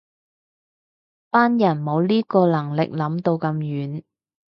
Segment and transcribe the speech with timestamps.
[1.29, 4.01] 班人冇呢個能力諗到咁遠